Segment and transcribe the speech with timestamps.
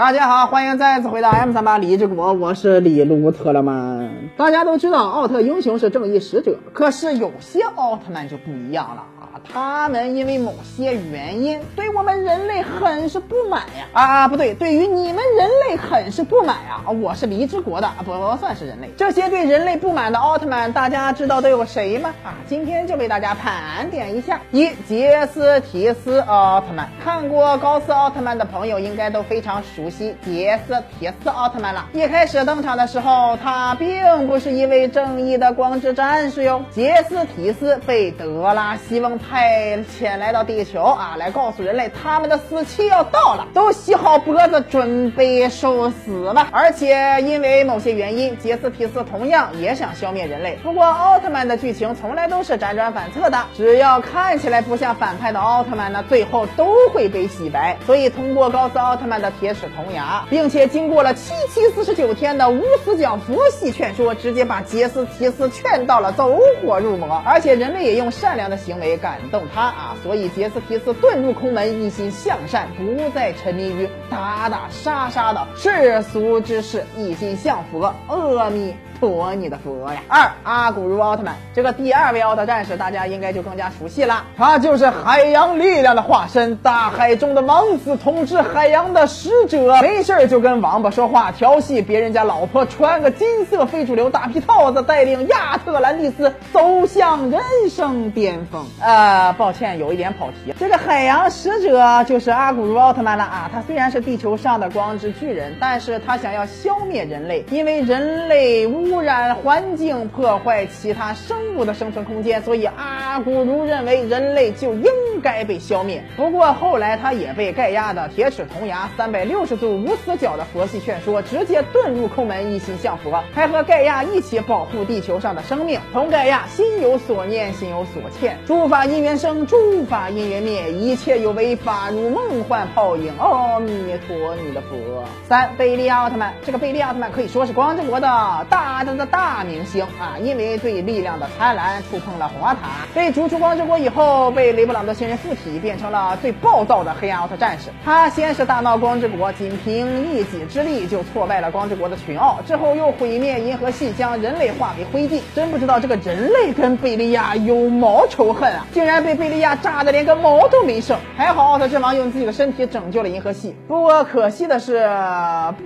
[0.00, 4.10] 大家好，欢迎再次回到 M 三八李之国，我是李鲁特了曼。
[4.34, 16.80] 大家都知道，奥特英雄是正义使者，可是有些奥特曼就不一样了啊，他们因为某些原因，对我们人类很是不满呀啊，不对，对于你们人类很是不满呀。
[16.90, 18.90] 我是离之国的，不不算是人类。
[18.96, 22.14] 这些对人类不满的奥特曼，大家知道都有谁吗？
[22.24, 24.40] 啊，今天就为大家盘点一下。
[24.50, 29.89] 一杰斯提斯奥特曼，看过高斯奥特曼的朋友应该都非常熟。
[29.90, 31.86] 悉杰斯提斯奥特曼了。
[31.92, 36.62] 一开始登场的时候，他并不是一位正义的光之战士哟。
[36.70, 46.48] 杰斯提斯被德拉西翁派遣来到地球啊，来告诉人类他们的死期要到了，都洗好脖子准备受死吧。
[46.52, 50.58] 而且因为某些原因，杰斯提斯同样也想消灭人类。
[50.62, 57.76] 不过奥特曼的剧情从来都是辗转反侧的，只要看起来不像反派的奥特曼呢，最后都会被洗白。
[57.86, 59.69] 所以通过高斯奥特曼的铁齿。
[59.74, 67.22] 童牙，并且经过了七七四十九天的无死角佛系劝说，直接把杰斯提斯劝到了走火入魔。
[67.24, 77.94] 而且人类也用善良的行为感动他啊，所以杰斯提斯遁入空门，一心向善，不再沉迷于打打杀杀的世俗之事，一心向佛。
[78.08, 78.74] 阿弥。
[79.00, 80.02] 佛你的佛呀！
[80.08, 84.24] 二阿古茹奥特曼，这个第二位奥特战士，大家应该就更加熟悉了。
[84.36, 89.80] 他就是海洋力量的化身，大海中的王子，统治海洋的使者。
[89.80, 98.66] 没事就跟王八说话，调戏别人家老婆，穿个金色非主流大皮套子，带领亚特兰蒂斯走向人生巅峰。
[98.82, 100.52] 呃，抱歉，有一点跑题。
[100.58, 103.50] 这个海洋使者就是阿古茹奥特曼了啊！
[103.50, 108.89] 他虽然是地球上的光之巨人，但是他想要消灭人类，因为人类污。
[108.90, 114.84] 污染环境，破坏其他生物的生存空间，所以阿古茹认为人类就应
[115.22, 116.02] 该被消灭。
[116.16, 125.80] 不过后来他也被盖亚的铁齿铜牙三百六十度无死角的佛系劝说，直接遁入空门，一心向佛，还和盖亚一起保护地球上的生命。
[125.92, 133.12] 同盖亚心有所念，心有所欠，诸法因缘生，诸法因缘灭，一切有为法如梦幻泡影。
[133.18, 133.70] 阿弥
[134.08, 135.04] 陀你的佛。
[135.28, 138.08] 三贝利亚奥特曼，这个贝利亚奥特曼可以说是光之国的
[138.48, 138.79] 大。
[138.84, 147.70] 他的大明星啊，因为对力量的贪婪触碰了红塔，被逐出光之国以后，被雷布朗的新人附体，变成了最暴躁的黑暗奥特战士。
[147.84, 155.20] 他先是大闹光之国，仅凭一己之力就挫败了光之国的群奥，之后又毁灭银河系，将人类化为灰烬。
[155.34, 158.66] 真不知道这个人类跟贝利亚有毛仇恨啊！
[158.72, 160.98] 竟然被贝利亚炸的连根毛都没剩。
[161.16, 164.88] 还好奥特之王用自己的身体拯救了银河系，不过可惜的是，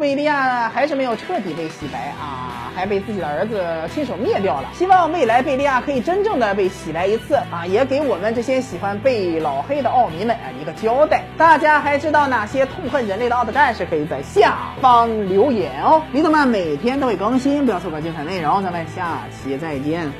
[0.00, 3.04] 贝利亚还是没有彻底被洗白啊，还被。
[3.04, 3.62] 自己的儿子
[3.92, 11.24] 亲手灭掉了，希望未来贝利亚可以真正的被洗白一次啊，也给我们这些喜欢被老黑的奥迷们啊一个交代。
[11.36, 13.84] 大家还知道哪些痛恨人类的奥特战士？
[13.84, 16.00] 可以在下方留言哦。
[16.12, 18.62] 李德曼每天都会更新，不要错过精彩内容。
[18.62, 20.10] 咱们下期再见。